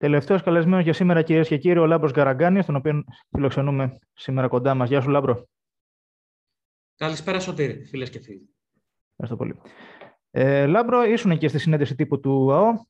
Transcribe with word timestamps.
Τελευταίος 0.00 0.42
καλεσμένος 0.42 0.84
για 0.84 0.92
σήμερα, 0.92 1.22
κυρίες 1.22 1.48
και 1.48 1.58
κύριοι, 1.58 1.78
ο 1.78 1.86
Λάμπρος 1.86 2.12
Γκαραγκάνη, 2.12 2.64
τον 2.64 2.76
οποίο 2.76 3.04
φιλοξενούμε 3.30 3.98
σήμερα 4.12 4.48
κοντά 4.48 4.74
μας. 4.74 4.88
Γεια 4.88 5.00
σου, 5.00 5.10
Λάμπρο. 5.10 5.48
Καλησπέρα, 6.96 7.40
Σωτήρη, 7.40 7.84
φίλες 7.84 8.10
και 8.10 8.20
φίλοι. 8.20 8.54
Ευχαριστώ 9.10 9.36
πολύ. 9.36 9.60
Ε, 10.30 10.66
Λάμπρο, 10.66 11.04
ήσουν 11.04 11.38
και 11.38 11.48
στη 11.48 11.58
συνέντευξη 11.58 11.94
τύπου 11.94 12.20
του 12.20 12.52
ΑΟ. 12.52 12.84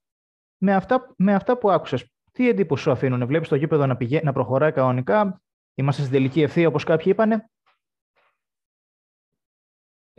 Με 0.56 0.74
αυτά, 0.74 1.14
με 1.16 1.34
αυτά 1.34 1.58
που 1.58 1.70
άκουσες, 1.70 2.12
τι 2.32 2.48
εντύπωση 2.48 2.82
σου 2.82 2.90
αφήνουν, 2.90 3.26
Βλέπεις 3.26 3.48
το 3.48 3.54
γήπεδο 3.54 3.86
να, 3.86 3.96
πηγα... 3.96 4.20
να 4.22 4.32
προχωράει 4.32 4.72
κανονικά, 4.72 5.42
Είμαστε 5.74 6.02
στην 6.02 6.14
τελική 6.14 6.42
ευθεία, 6.42 6.68
όπως 6.68 6.84
κάποιοι 6.84 7.06
είπανε; 7.08 7.50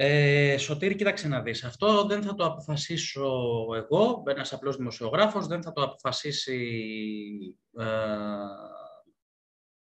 Ε, 0.04 0.58
Σωτήρη, 0.58 0.96
κοίταξε 0.96 1.28
να 1.28 1.42
δεις. 1.42 1.64
Αυτό 1.64 2.06
δεν 2.06 2.22
θα 2.24 2.36
το 2.36 2.46
αποφασίσω 2.46 3.32
εγώ, 3.76 4.24
ένας 4.28 4.54
απλός 4.54 4.76
δημοσιογράφος, 4.76 5.48
δεν 5.48 5.64
θα 5.64 5.72
το 5.72 5.84
αποφασίσει 5.84 6.58
ε, 7.78 7.86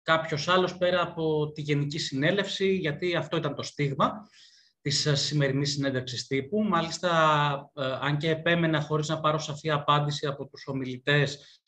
κάποιος 0.02 0.48
άλλος 0.48 0.76
πέρα 0.76 1.02
από 1.02 1.52
τη 1.52 1.60
Γενική 1.60 1.98
Συνέλευση, 1.98 2.74
γιατί 2.74 3.16
αυτό 3.16 3.36
ήταν 3.36 3.54
το 3.54 3.62
στίγμα 3.62 4.12
της 4.80 5.08
σημερινής 5.12 5.72
συνέντευξης 5.72 6.26
τύπου. 6.26 6.62
Μάλιστα, 6.62 7.10
ε, 7.74 7.84
αν 8.00 8.16
και 8.16 8.30
επέμενα 8.30 8.80
χωρίς 8.80 9.08
να 9.08 9.20
πάρω 9.20 9.38
σαφή 9.38 9.70
απάντηση 9.70 10.26
από 10.26 10.46
τους 10.46 10.66
ομιλητές, 10.66 11.60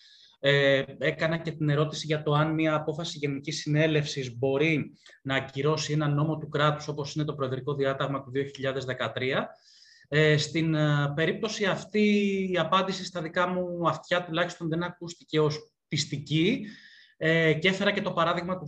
ε, 0.47 0.85
έκανα 0.99 1.37
και 1.37 1.51
την 1.51 1.69
ερώτηση 1.69 2.07
για 2.07 2.23
το 2.23 2.33
αν 2.33 2.55
μια 2.55 2.75
απόφαση 2.75 3.19
Γενικής 3.19 3.61
Συνέλευσης 3.61 4.39
μπορεί 4.39 4.93
να 5.23 5.35
ακυρώσει 5.35 5.93
ένα 5.93 6.09
νόμο 6.09 6.39
του 6.39 6.49
κράτους 6.49 6.89
όπως 6.89 7.15
είναι 7.15 7.25
το 7.25 7.35
Προεδρικό 7.35 7.75
Διάταγμα 7.75 8.23
του 8.23 8.33
2013. 9.15 9.45
Ε, 10.09 10.37
στην 10.37 10.75
ε, 10.75 11.13
περίπτωση 11.15 11.65
αυτή 11.65 12.01
η 12.53 12.59
απάντηση 12.59 13.05
στα 13.05 13.23
δικά 13.23 13.47
μου 13.49 13.89
αυτιά 13.89 14.25
τουλάχιστον 14.25 14.69
δεν 14.69 14.83
ακούστηκε 14.83 15.41
ως 15.41 15.73
πιστική 15.89 16.67
ε, 17.27 17.53
και 17.53 17.69
έφερα 17.69 17.93
και 17.93 18.03
το 18.03 18.13
παράδειγμα 18.13 18.59
του 18.59 18.67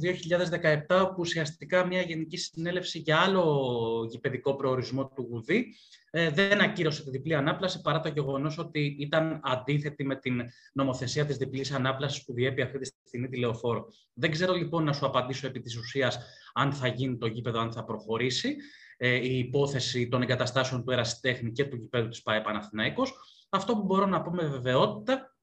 2017 0.89 1.03
όπου 1.03 1.15
ουσιαστικά 1.19 1.87
μια 1.87 2.01
Γενική 2.01 2.37
Συνέλευση 2.37 2.99
για 2.99 3.19
άλλο 3.19 4.09
γηπαιδικό 4.11 4.57
προορισμό 4.57 5.07
του 5.07 5.27
Γουδί 5.31 5.75
ε, 6.11 6.31
δεν 6.31 6.61
ακύρωσε 6.61 7.05
τη 7.05 7.11
διπλή 7.11 7.35
ανάπλαση 7.35 7.81
παρά 7.81 8.01
το 8.01 8.09
γεγονός 8.09 8.59
ότι 8.59 8.97
ήταν 8.99 9.41
αντίθετη 9.43 10.05
με 10.05 10.17
την 10.17 10.43
νομοθεσία 10.73 11.27
της 11.27 11.37
διπλής 11.37 11.73
ανάπλασης 11.73 12.25
που 12.25 12.33
διέπει 12.33 12.63
αυτή 12.63 12.79
τη 12.79 12.85
στιγμή 13.05 13.29
τη 13.29 13.39
λεωφόρο. 13.39 13.87
Δεν 14.13 14.31
ξέρω 14.31 14.53
λοιπόν 14.53 14.85
να 14.85 14.93
σου 14.93 15.07
απαντήσω 15.07 15.47
επί 15.47 15.61
της 15.61 15.77
ουσίας 15.77 16.19
αν 16.55 16.73
θα 16.73 16.87
γίνει 16.87 17.17
το 17.17 17.27
γήπεδο, 17.27 17.61
αν 17.61 17.73
θα 17.73 17.85
προχωρήσει 17.85 18.57
ε, 18.97 19.15
η 19.15 19.39
υπόθεση 19.39 20.09
των 20.09 20.23
εγκαταστάσεων 20.23 20.85
του 20.85 20.91
Ερασιτέχνη 20.91 21.53
και 21.53 21.65
του 21.65 21.77
γηπέδου 21.77 22.09
της 22.09 22.23
ΠΑΕ 22.23 22.41
Παναθηναϊκός. 22.41 23.13
Αυτό 23.49 23.73
που 23.75 23.83
μπορώ 23.83 24.07
να 24.07 24.23
πω 24.23 24.31
με 24.31 24.47
βεβαιότητα 24.47 25.36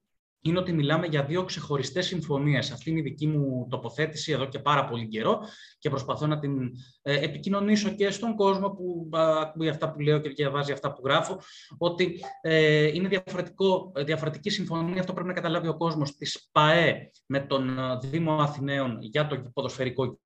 είναι 0.46 0.58
ότι 0.58 0.72
μιλάμε 0.72 1.06
για 1.06 1.24
δύο 1.24 1.44
ξεχωριστές 1.44 2.06
συμφωνίες. 2.06 2.70
Αυτή 2.70 2.90
είναι 2.90 2.98
η 2.98 3.02
δική 3.02 3.26
μου 3.26 3.66
τοποθέτηση 3.70 4.32
εδώ 4.32 4.44
και 4.44 4.58
πάρα 4.58 4.84
πολύ 4.84 5.08
καιρό 5.08 5.40
και 5.78 5.90
προσπαθώ 5.90 6.26
να 6.26 6.38
την 6.38 6.70
ε, 7.02 7.24
επικοινωνήσω 7.24 7.90
και 7.90 8.10
στον 8.10 8.36
κόσμο 8.36 8.70
που 8.70 9.08
ακούει 9.12 9.68
αυτά 9.68 9.92
που 9.92 10.00
λέω 10.00 10.18
και 10.18 10.28
διαβάζει 10.28 10.72
αυτά 10.72 10.92
που 10.92 11.02
γράφω, 11.04 11.40
ότι 11.78 12.20
ε, 12.40 12.86
είναι 12.86 13.08
διαφορετικό, 13.08 13.92
διαφορετική 14.04 14.50
συμφωνία. 14.50 15.00
Αυτό 15.00 15.12
πρέπει 15.12 15.28
να 15.28 15.34
καταλάβει 15.34 15.68
ο 15.68 15.76
κόσμος 15.76 16.16
της 16.16 16.48
ΠΑΕ 16.52 17.10
με 17.26 17.40
τον 17.40 17.78
ε, 17.78 17.98
Δήμο 18.02 18.32
Αθηναίων 18.32 18.98
για 19.00 19.26
το 19.26 19.50
ποδοσφαιρικό 19.52 20.18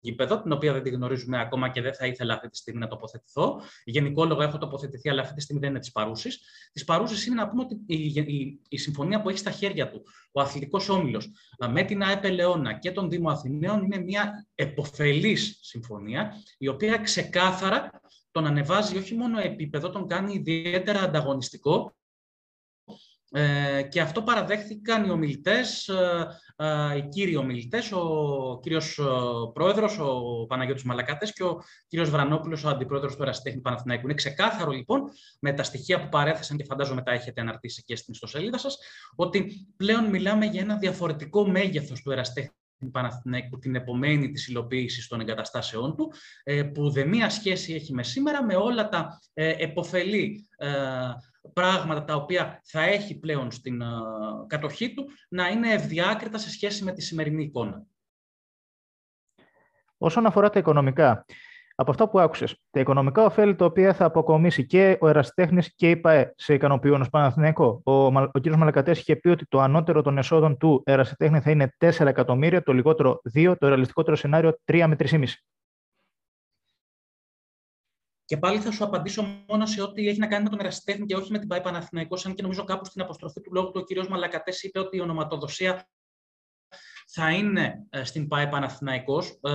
γήπεδο, 0.00 0.42
την 0.42 0.52
οποία 0.52 0.72
δεν 0.72 0.82
τη 0.82 0.90
γνωρίζουμε 0.90 1.40
ακόμα 1.40 1.68
και 1.68 1.80
δεν 1.80 1.94
θα 1.94 2.06
ήθελα 2.06 2.34
αυτή 2.34 2.48
τη 2.48 2.56
στιγμή 2.56 2.80
να 2.80 2.88
τοποθετηθώ. 2.88 3.60
Γενικόλογα 3.84 4.44
έχω 4.44 4.58
τοποθετηθεί, 4.58 5.08
αλλά 5.08 5.22
αυτή 5.22 5.34
τη 5.34 5.40
στιγμή 5.40 5.60
δεν 5.60 5.70
είναι 5.70 5.80
της 5.80 5.92
παρούσης. 5.92 6.40
Της 6.72 6.84
παρούσης 6.84 7.26
είναι 7.26 7.34
να 7.34 7.48
πούμε 7.48 7.62
ότι 7.62 7.80
η, 7.86 8.06
η, 8.06 8.60
η, 8.68 8.78
συμφωνία 8.78 9.22
που 9.22 9.28
έχει 9.28 9.38
στα 9.38 9.50
χέρια 9.50 9.90
του 9.90 10.02
ο 10.32 10.40
αθλητικός 10.40 10.88
όμιλος 10.88 11.30
με 11.70 11.82
την 11.82 12.02
ΑΕΠ 12.02 12.24
Ελαιώνα 12.24 12.78
και 12.78 12.92
τον 12.92 13.10
Δήμο 13.10 13.30
Αθηναίων 13.30 13.82
είναι 13.82 13.98
μια 13.98 14.46
εποφελή 14.54 15.36
συμφωνία, 15.60 16.34
η 16.58 16.68
οποία 16.68 16.96
ξεκάθαρα 16.96 17.90
τον 18.30 18.46
ανεβάζει 18.46 18.96
όχι 18.96 19.14
μόνο 19.14 19.40
επίπεδο, 19.40 19.90
τον 19.90 20.06
κάνει 20.06 20.34
ιδιαίτερα 20.34 21.00
ανταγωνιστικό 21.00 21.94
ε, 23.32 23.82
και 23.82 24.00
αυτό 24.00 24.22
παραδέχθηκαν 24.22 25.04
οι 25.04 25.10
ομιλητές, 25.10 25.88
ε, 25.88 26.26
ε, 26.56 26.96
οι 26.96 27.08
κύριοι 27.08 27.36
ομιλητές, 27.36 27.92
ο 27.92 28.60
κύριος 28.62 28.98
ε, 28.98 29.02
πρόεδρος, 29.52 29.98
ο 29.98 30.46
Παναγιώτης 30.48 30.82
Μαλακάτες 30.82 31.32
και 31.32 31.44
ο 31.44 31.62
κύριος 31.88 32.10
Βρανόπουλος, 32.10 32.64
ο 32.64 32.68
αντιπρόεδρος 32.68 33.16
του 33.16 33.22
Ερασιτέχνη 33.22 33.60
Παναθηναϊκού. 33.60 34.04
Είναι 34.04 34.14
ξεκάθαρο 34.14 34.70
λοιπόν 34.70 35.02
με 35.40 35.52
τα 35.52 35.62
στοιχεία 35.62 36.00
που 36.00 36.08
παρέθεσαν 36.08 36.56
και 36.56 36.64
φαντάζομαι 36.64 37.02
τα 37.02 37.12
έχετε 37.12 37.40
αναρτήσει 37.40 37.82
και 37.84 37.96
στην 37.96 38.12
ιστοσελίδα 38.12 38.58
σας, 38.58 38.78
ότι 39.16 39.66
πλέον 39.76 40.04
μιλάμε 40.04 40.46
για 40.46 40.60
ένα 40.60 40.76
διαφορετικό 40.76 41.48
μέγεθος 41.48 42.02
του 42.02 42.10
Ερασιτέχνη 42.10 42.50
Παναθηναϊκού 42.92 43.58
την 43.58 43.74
επομένη 43.74 44.30
της 44.30 44.48
υλοποίησης 44.48 45.08
των 45.08 45.20
εγκαταστάσεών 45.20 45.96
του, 45.96 46.12
που 46.74 46.90
δε 46.90 47.04
μία 47.04 47.30
σχέση 47.30 47.74
έχει 47.74 47.94
με 47.94 48.02
σήμερα, 48.02 48.44
με 48.44 48.56
όλα 48.56 48.88
τα 48.88 49.20
εποφελή 49.34 50.48
πράγματα 51.52 52.04
τα 52.04 52.14
οποία 52.14 52.60
θα 52.64 52.82
έχει 52.82 53.18
πλέον 53.18 53.50
στην 53.50 53.82
κατοχή 54.46 54.94
του 54.94 55.06
να 55.28 55.48
είναι 55.48 55.72
ευδιάκριτα 55.72 56.38
σε 56.38 56.50
σχέση 56.50 56.84
με 56.84 56.92
τη 56.92 57.02
σημερινή 57.02 57.42
εικόνα. 57.42 57.82
Όσον 59.98 60.26
αφορά 60.26 60.50
τα 60.50 60.58
οικονομικά, 60.58 61.24
από 61.80 61.90
αυτά 61.90 62.08
που 62.08 62.20
άκουσες, 62.20 62.60
τα 62.70 62.80
οικονομικά 62.80 63.24
ωφέλη 63.24 63.54
τα 63.54 63.64
οποία 63.64 63.94
θα 63.94 64.04
αποκομίσει 64.04 64.66
και 64.66 64.98
ο 65.00 65.08
Εραστέχνη 65.08 65.62
και 65.76 65.90
η 65.90 65.96
ΠαΕ 65.96 66.32
σε 66.36 66.54
ικανοποιούν 66.54 67.00
ως 67.00 67.10
Παναθηναϊκό. 67.10 67.80
Ο, 67.84 67.92
ο 68.06 68.30
κ. 68.42 68.46
Μαλακατές 68.46 68.98
είχε 68.98 69.16
πει 69.16 69.28
ότι 69.28 69.46
το 69.46 69.60
ανώτερο 69.60 70.02
των 70.02 70.18
εσόδων 70.18 70.56
του 70.56 70.82
Εραστέχνη 70.86 71.40
θα 71.40 71.50
είναι 71.50 71.76
4 71.78 72.06
εκατομμύρια, 72.06 72.62
το 72.62 72.72
λιγότερο 72.72 73.20
2, 73.34 73.54
το 73.58 73.68
ρεαλιστικότερο 73.68 74.16
σενάριο 74.16 74.58
3 74.64 74.84
με 74.86 74.96
3,5. 74.98 75.24
Και 78.30 78.36
πάλι 78.36 78.60
θα 78.60 78.70
σου 78.72 78.84
απαντήσω 78.84 79.44
μόνο 79.48 79.66
σε 79.66 79.82
ό,τι 79.82 80.08
έχει 80.08 80.18
να 80.18 80.26
κάνει 80.26 80.42
με 80.42 80.50
τον 80.50 80.58
ερασιτέχνη 80.58 81.06
και 81.06 81.16
όχι 81.16 81.32
με 81.32 81.38
την 81.38 81.48
ΠΑΕ 81.48 81.60
Παναθηναϊκός, 81.60 82.26
αν 82.26 82.34
και 82.34 82.42
νομίζω 82.42 82.64
κάπου 82.64 82.84
στην 82.84 83.02
αποστροφή 83.02 83.40
του 83.40 83.50
λόγου 83.52 83.70
του 83.70 83.80
ο 83.80 84.04
κ. 84.04 84.08
Μαλακατές 84.08 84.62
είπε 84.62 84.78
ότι 84.78 84.96
η 84.96 85.00
ονοματοδοσία 85.00 85.88
θα 87.12 87.30
είναι 87.30 87.86
ε, 87.90 88.04
στην 88.04 88.28
ΠΑΕ 88.28 88.46
Παναθηναϊκός. 88.46 89.28
Ε, 89.28 89.50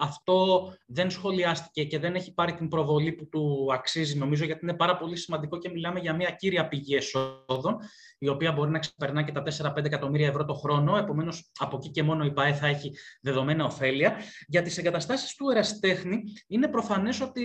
αυτό 0.00 0.68
δεν 0.86 1.10
σχολιάστηκε 1.10 1.84
και 1.84 1.98
δεν 1.98 2.14
έχει 2.14 2.34
πάρει 2.34 2.54
την 2.54 2.68
προβολή 2.68 3.12
που 3.12 3.28
του 3.28 3.68
αξίζει, 3.72 4.18
νομίζω, 4.18 4.44
γιατί 4.44 4.60
είναι 4.62 4.74
πάρα 4.74 4.96
πολύ 4.96 5.16
σημαντικό 5.16 5.58
και 5.58 5.68
μιλάμε 5.68 6.00
για 6.00 6.14
μια 6.14 6.30
κύρια 6.30 6.68
πηγή 6.68 6.94
εσόδων, 6.94 7.78
η 8.18 8.28
οποία 8.28 8.52
μπορεί 8.52 8.70
να 8.70 8.78
ξεπερνά 8.78 9.22
και 9.22 9.32
τα 9.32 9.42
4-5 9.76 9.84
εκατομμύρια 9.84 10.26
ευρώ 10.26 10.44
το 10.44 10.54
χρόνο. 10.54 10.96
Επομένως, 10.96 11.50
από 11.58 11.76
εκεί 11.76 11.90
και 11.90 12.02
μόνο 12.02 12.24
η 12.24 12.32
ΠΑΕ 12.32 12.52
θα 12.52 12.66
έχει 12.66 12.92
δεδομένα 13.20 13.64
ωφέλεια. 13.64 14.16
Για 14.46 14.62
τις 14.62 14.78
εγκαταστάσεις 14.78 15.34
του 15.34 15.50
ερασιτέχνη, 15.50 16.22
είναι 16.46 16.68
προφανές 16.68 17.20
ότι 17.20 17.44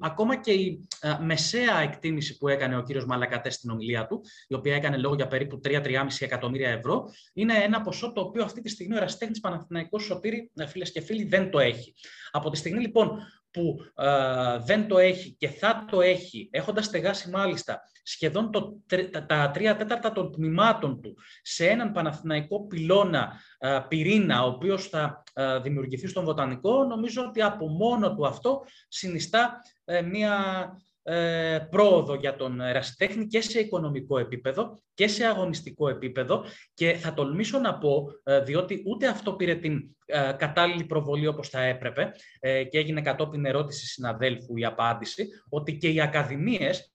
ακόμα 0.00 0.36
και 0.36 0.52
η 0.52 0.88
ε, 1.00 1.16
μεσαία 1.20 1.80
εκτίμηση 1.80 2.38
που 2.38 2.48
έκανε 2.48 2.76
ο 2.76 2.82
κύριος 2.82 3.06
Μαλακατές 3.06 3.54
στην 3.54 3.70
ομιλία 3.70 4.06
του, 4.06 4.20
η 4.48 4.54
οποία 4.54 4.74
έκανε 4.74 4.96
λόγο 4.96 5.14
για 5.14 5.26
περίπου 5.26 5.60
3-3,5 5.64 6.06
εκατομμύρια 6.18 6.68
ευρώ, 6.68 7.04
είναι 7.32 7.54
ένα 7.54 7.80
ποσό 7.80 8.12
το 8.12 8.20
οποίο 8.20 8.44
αυτή 8.44 8.60
τη 8.60 8.68
στιγμή 8.68 8.89
ο 8.94 8.96
ερασιτέχνη 8.96 9.40
Παναθηναϊκός 9.40 10.02
Σωτήρη, 10.02 10.50
ε, 10.54 10.66
φίλες 10.66 10.92
και 10.92 11.00
φίλοι, 11.00 11.24
δεν 11.24 11.50
το 11.50 11.58
έχει. 11.58 11.94
Από 12.30 12.50
τη 12.50 12.56
στιγμή 12.56 12.80
λοιπόν 12.80 13.18
που 13.50 13.76
ε, 13.94 14.58
δεν 14.58 14.88
το 14.88 14.98
έχει 14.98 15.34
και 15.38 15.48
θα 15.48 15.84
το 15.90 16.00
έχει, 16.00 16.48
έχοντας 16.52 16.84
στεγάσει 16.84 17.30
μάλιστα 17.30 17.82
σχεδόν 18.02 18.50
το, 18.50 18.76
τα, 19.10 19.26
τα 19.26 19.50
τρία 19.50 19.76
τέταρτα 19.76 20.12
των 20.12 20.32
τμήματων 20.32 21.00
του 21.00 21.16
σε 21.42 21.66
έναν 21.68 21.92
Παναθηναϊκό 21.92 22.66
πυλώνα 22.66 23.40
ε, 23.58 23.78
πυρήνα, 23.88 24.44
ο 24.44 24.48
οποίος 24.48 24.88
θα 24.88 25.22
ε, 25.32 25.58
δημιουργηθεί 25.58 26.06
στον 26.06 26.24
Βοτανικό, 26.24 26.84
νομίζω 26.84 27.22
ότι 27.22 27.42
από 27.42 27.68
μόνο 27.68 28.14
του 28.14 28.26
αυτό 28.26 28.62
συνιστά 28.88 29.60
μια 30.10 30.36
ε, 31.12 31.66
πρόοδο 31.70 32.14
για 32.14 32.36
τον 32.36 32.60
ερασιτέχνη 32.60 33.26
και 33.26 33.40
σε 33.40 33.60
οικονομικό 33.60 34.18
επίπεδο 34.18 34.82
και 34.94 35.08
σε 35.08 35.24
αγωνιστικό 35.24 35.88
επίπεδο 35.88 36.44
και 36.74 36.92
θα 36.92 37.14
τολμήσω 37.14 37.58
να 37.58 37.78
πω, 37.78 38.06
ε, 38.22 38.40
διότι 38.40 38.82
ούτε 38.86 39.06
αυτό 39.06 39.32
πήρε 39.32 39.54
την 39.54 39.96
ε, 40.06 40.32
κατάλληλη 40.38 40.84
προβολή 40.84 41.26
όπως 41.26 41.48
θα 41.48 41.60
έπρεπε 41.60 42.12
ε, 42.40 42.64
και 42.64 42.78
έγινε 42.78 43.02
κατόπιν 43.02 43.44
ερώτηση 43.44 43.86
συναδέλφου 43.86 44.56
η 44.56 44.64
απάντηση, 44.64 45.28
ότι 45.48 45.76
και 45.76 45.88
οι 45.88 46.00
ακαδημίες 46.00 46.92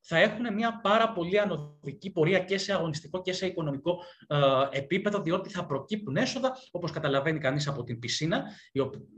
θα 0.00 0.18
έχουν 0.18 0.54
μια 0.54 0.80
πάρα 0.82 1.12
πολύ 1.12 1.38
ανωδική 1.38 2.10
πορεία 2.10 2.38
και 2.38 2.58
σε 2.58 2.72
αγωνιστικό 2.72 3.22
και 3.22 3.32
σε 3.32 3.46
οικονομικό 3.46 3.98
επίπεδο, 4.70 5.22
διότι 5.22 5.50
θα 5.50 5.66
προκύπτουν 5.66 6.16
έσοδα, 6.16 6.56
όπως 6.70 6.90
καταλαβαίνει 6.90 7.38
κανείς 7.38 7.68
από 7.68 7.84
την 7.84 7.98
πισίνα. 7.98 8.44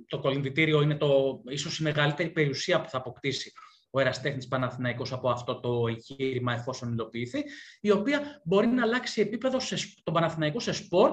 Το 0.06 0.19
κολυμβητήριο 0.19 0.82
είναι 0.82 0.97
το, 0.97 1.41
ίσως 1.49 1.79
η 1.79 1.82
μεγαλύτερη 1.82 2.31
περιουσία 2.31 2.81
που 2.81 2.88
θα 2.88 2.99
αποκτήσει 2.99 3.53
ο 3.91 4.01
Εραστέχνης 4.01 4.49
Παναθηναϊκός 4.49 5.13
από 5.13 5.31
αυτό 5.31 5.61
το 5.61 5.87
εγχείρημα 5.89 6.53
εφόσον 6.53 6.93
υλοποιηθεί, 6.93 7.45
η 7.81 7.91
οποία 7.91 8.41
μπορεί 8.45 8.67
να 8.67 8.83
αλλάξει 8.83 9.21
επίπεδο 9.21 9.61
σε, 9.61 9.77
τον 10.03 10.15
Παναθηναϊκό 10.15 10.61
σε 10.61 10.73
σπορ 10.73 11.11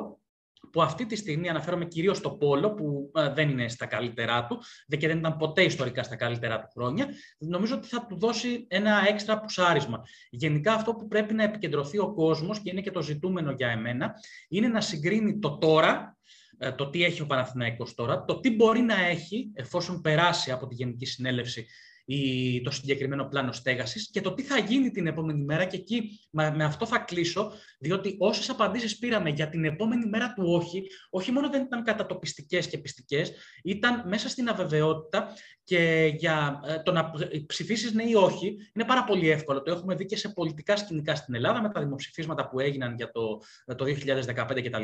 που 0.72 0.82
αυτή 0.82 1.06
τη 1.06 1.16
στιγμή 1.16 1.50
αναφέρομαι 1.50 1.86
κυρίως 1.86 2.18
στο 2.18 2.32
Πόλο, 2.32 2.74
που 2.74 3.12
ε, 3.16 3.30
δεν 3.34 3.50
είναι 3.50 3.68
στα 3.68 3.86
καλύτερά 3.86 4.46
του 4.46 4.62
και 4.98 5.08
δεν 5.08 5.18
ήταν 5.18 5.38
ποτέ 5.38 5.64
ιστορικά 5.64 6.04
στα 6.04 6.16
καλύτερά 6.16 6.60
του 6.60 6.68
χρόνια, 6.74 7.08
νομίζω 7.38 7.76
ότι 7.76 7.88
θα 7.88 8.06
του 8.06 8.20
δώσει 8.20 8.66
ένα 8.70 9.04
έξτρα 9.08 9.40
πουσάρισμα. 9.40 10.02
Γενικά, 10.30 10.74
αυτό 10.74 10.94
που 10.94 11.08
πρέπει 11.08 11.34
να 11.34 11.44
επικεντρωθεί 11.44 11.98
ο 12.00 12.14
κόσμος 12.14 12.60
και 12.60 12.70
είναι 12.70 12.82
και 12.82 12.92
το 12.92 13.02
ζητούμενο 13.02 13.52
για 13.52 13.70
εμένα, 13.70 14.14
είναι 14.50 14.68
να 14.68 14.82
συγκρίνει 14.82 15.40
το 15.40 15.58
τώρα, 15.58 16.18
ε, 16.58 16.72
το 16.72 16.90
τι 16.90 17.04
έχει 17.04 17.22
ο 17.22 17.26
Παναθηναϊκός 17.26 17.94
τώρα, 17.94 18.26
το 18.26 18.40
τι 18.40 18.56
μπορεί 18.56 18.82
να 18.82 19.06
έχει 19.06 19.52
εφόσον 19.54 20.02
περάσει 20.02 20.52
από 20.52 20.68
τη 20.68 20.76
Γενική 20.76 21.06
Συνέλευση 21.06 21.66
η, 22.10 22.62
το 22.62 22.72
συγκεκριμένο 22.72 23.26
πλάνο 23.26 23.52
στέγασης 23.52 24.10
και 24.12 24.22
το 24.22 24.34
τι 24.34 24.44
θα 24.44 24.58
γίνει 24.58 24.92
την 24.92 25.08
επόμενη 25.08 25.44
μέρα 25.44 25.66
και 25.66 25.76
εκεί 25.76 26.20
με 26.30 26.64
αυτό 26.64 26.86
θα 26.86 26.98
κλείσω, 26.98 27.52
διότι 27.80 28.16
όσες 28.20 28.50
απαντήσεις 28.50 28.98
πήραμε 28.98 29.30
για 29.30 29.50
την 29.50 29.66
επόμενη 29.66 30.06
μέρα 30.06 30.34
του 30.34 30.44
όχι, 30.48 30.84
όχι 31.10 31.32
μόνο 31.32 31.50
δεν 31.50 31.62
ήταν 31.62 31.84
κατατοπιστικές 31.84 32.68
και 32.68 32.78
πιστικές, 32.78 33.32
ήταν 33.64 34.04
μέσα 34.08 34.30
στην 34.30 34.50
αβεβαιότητα 34.50 35.34
και 35.64 36.14
για 36.18 36.62
ε, 36.66 36.82
το 36.82 36.92
να 36.92 37.12
ψηφίσεις 37.48 37.94
ναι 37.94 38.04
ή 38.04 38.14
όχι 38.14 38.58
είναι 38.74 38.86
πάρα 38.86 39.04
πολύ 39.04 39.30
εύκολο. 39.30 39.62
Το 39.62 39.72
έχουμε 39.72 39.96
δει 39.96 40.06
και 40.06 40.18
σε 40.18 40.30
πολιτικά 40.30 40.76
σκηνικά 40.76 41.16
στην 41.16 41.36
Ελλάδα 41.36 41.62
με 41.62 41.70
τα 41.70 41.82
δημοψηφίσματα 41.82 42.50
που 42.50 42.60
έγιναν 42.60 42.96
για 42.96 43.12
το, 43.12 43.42
το 43.76 43.86
2015 43.86 44.64
κτλ. 44.64 44.84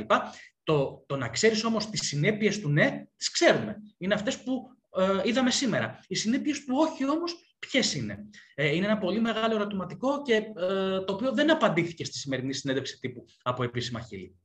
Το, 0.63 1.03
το 1.05 1.17
να 1.17 1.29
ξέρεις 1.29 1.63
όμως 1.63 1.89
τις 1.89 2.07
συνέπειες 2.07 2.59
του 2.59 2.69
ναι, 2.69 3.05
τις 3.15 3.31
ξέρουμε. 3.31 3.77
Είναι 3.97 4.13
αυτές 4.13 4.43
που 4.43 4.69
ε, 4.79 4.82
είδαμε 5.23 5.51
σήμερα. 5.51 5.99
Οι 6.07 6.15
συνέπειες 6.15 6.63
του 6.63 6.75
όχι 6.77 7.09
όμως 7.09 7.57
ποιες 7.59 7.95
είναι; 7.95 8.29
Ε, 8.55 8.75
είναι 8.75 8.85
ένα 8.85 8.97
πολύ 8.97 9.19
μεγάλο 9.19 9.55
ερωτηματικό 9.55 10.21
και 10.21 10.33
ε, 10.33 10.99
το 11.05 11.13
οποίο 11.13 11.33
δεν 11.33 11.51
απαντήθηκε 11.51 12.05
στη 12.05 12.17
σημερινή 12.17 12.53
συνέντευξη 12.53 12.99
τύπου 12.99 13.25
από 13.43 13.63
επίσημα 13.63 13.99
χείλη. 13.99 14.37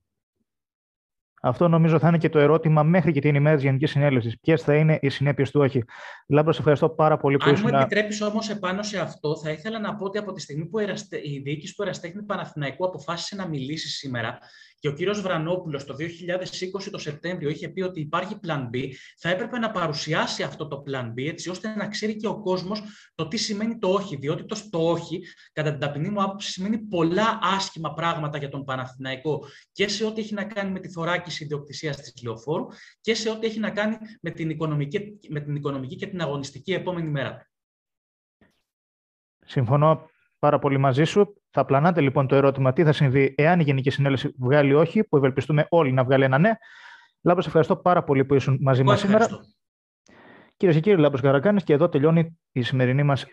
Αυτό 1.42 1.68
νομίζω 1.68 1.98
θα 1.98 2.08
είναι 2.08 2.18
και 2.18 2.28
το 2.28 2.38
ερώτημα 2.38 2.82
μέχρι 2.82 3.12
και 3.12 3.20
την 3.20 3.34
ημέρα 3.34 3.54
της 3.54 3.64
Γενικής 3.64 3.90
Συνέλευσης. 3.90 4.40
Ποιες 4.40 4.62
θα 4.62 4.76
είναι 4.76 4.98
οι 5.02 5.08
συνέπειες 5.08 5.50
του 5.50 5.60
όχι; 5.60 5.84
Λάμπρος, 6.28 6.54
σε 6.54 6.60
ευχαριστώ 6.60 6.88
πάρα 6.88 7.16
πολύ 7.16 7.36
που 7.36 7.48
ήσουν. 7.48 7.66
Αν 7.66 7.72
μου 7.74 7.80
επιτρέπεις 7.80 8.20
όμως 8.20 8.50
επάνω 8.50 8.82
σε 8.82 8.98
αυτό, 8.98 9.38
θα 9.38 9.50
ήθελα 9.50 9.78
να 9.78 9.94
πω 9.94 10.04
ότι 10.04 10.18
από 10.18 10.32
τη 10.32 10.40
στιγμή 10.40 10.66
που 10.66 10.78
η 11.22 11.38
διοίκηση 11.38 11.74
του 11.74 11.82
Εραστέχνη 11.82 12.22
Παναθηναϊκού 12.22 12.86
αποφάσισε 12.86 13.36
να 13.36 13.48
μιλήσει 13.48 13.88
σήμερα, 13.88 14.38
και 14.78 14.88
ο 14.88 14.92
κύριος 14.92 15.20
Βρανόπουλος 15.20 15.84
το 15.84 15.94
2020 15.98 16.88
το 16.90 16.98
Σεπτέμβριο 16.98 17.48
είχε 17.48 17.68
πει 17.68 17.82
ότι 17.82 18.00
υπάρχει 18.00 18.36
Plan 18.46 18.70
B, 18.74 18.88
θα 19.18 19.28
έπρεπε 19.28 19.58
να 19.58 19.70
παρουσιάσει 19.70 20.42
αυτό 20.42 20.68
το 20.68 20.82
Plan 20.86 21.06
B 21.06 21.26
έτσι 21.26 21.50
ώστε 21.50 21.74
να 21.74 21.88
ξέρει 21.88 22.16
και 22.16 22.26
ο 22.26 22.40
κόσμος 22.40 22.82
το 23.14 23.28
τι 23.28 23.36
σημαίνει 23.36 23.78
το 23.78 23.88
όχι, 23.88 24.16
διότι 24.16 24.44
το, 24.44 24.56
το 24.70 24.90
όχι, 24.90 25.20
κατά 25.52 25.70
την 25.70 25.80
ταπεινή 25.80 26.08
μου 26.08 26.22
άποψη, 26.22 26.50
σημαίνει 26.50 26.78
πολλά 26.78 27.38
άσχημα 27.42 27.92
πράγματα 27.94 28.38
για 28.38 28.48
τον 28.48 28.64
Παναθηναϊκό 28.64 29.44
και 29.72 29.88
σε 29.88 30.04
ό,τι 30.04 30.20
έχει 30.20 30.34
να 30.34 30.44
κάνει 30.44 30.70
με 30.70 30.80
τη 30.80 30.88
θωράκιση 30.88 31.44
ιδιοκτησίας 31.44 31.96
της 31.96 32.22
λεωφόρου 32.22 32.66
και 33.00 33.14
σε 33.14 33.30
ό,τι 33.30 33.46
έχει 33.46 33.58
να 33.58 33.70
κάνει 33.70 33.96
με 34.20 34.30
την 34.30 34.50
οικονομική, 34.50 35.18
με 35.28 35.40
την 35.40 35.54
οικονομική 35.54 35.96
και 35.96 36.06
την 36.06 36.20
αγωνιστική 36.20 36.72
επόμενη 36.72 37.08
μέρα. 37.08 37.50
Συμφωνώ 39.44 40.10
πάρα 40.38 40.58
πολύ 40.58 40.78
μαζί 40.78 41.04
σου. 41.04 41.42
Θα 41.50 41.64
πλανάτε 41.64 42.00
λοιπόν 42.00 42.26
το 42.26 42.36
ερώτημα 42.36 42.72
τι 42.72 42.84
θα 42.84 42.92
συμβεί 42.92 43.34
εάν 43.36 43.60
η 43.60 43.62
Γενική 43.62 43.90
Συνέλευση 43.90 44.34
βγάλει 44.38 44.74
όχι, 44.74 45.04
που 45.04 45.16
ευελπιστούμε 45.16 45.66
όλοι 45.68 45.92
να 45.92 46.04
βγάλει 46.04 46.24
ένα 46.24 46.38
ναι. 46.38 46.52
Λάμπρος, 47.22 47.46
ευχαριστώ 47.46 47.76
πάρα 47.76 48.04
πολύ 48.04 48.24
που 48.24 48.34
ήσουν 48.34 48.58
μαζί 48.60 48.82
μας 48.82 49.00
σήμερα. 49.00 49.26
Κυρίες 50.56 50.76
και 50.76 50.82
κύριοι, 50.82 51.00
Λάμπρος 51.00 51.20
Καρακάνης 51.20 51.64
και 51.64 51.72
εδώ 51.72 51.88
τελειώνει 51.88 52.38
η 52.52 52.62
σημερινή 52.62 53.02
μας 53.02 53.26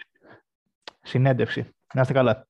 συνέντευξη. 1.01 1.75
Να 1.93 2.01
είστε 2.01 2.13
καλά. 2.13 2.47